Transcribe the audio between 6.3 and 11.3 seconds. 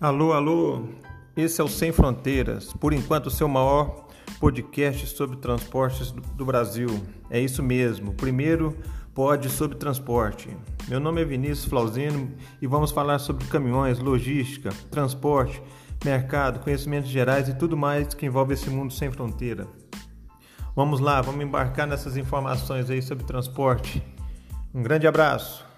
Brasil. É isso mesmo, primeiro pod sobre transporte. Meu nome é